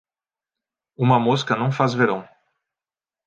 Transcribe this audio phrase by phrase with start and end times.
[0.97, 2.27] Uma mosca não faz verão.